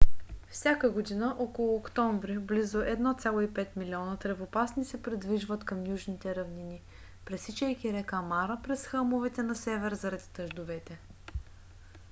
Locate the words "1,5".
2.77-3.67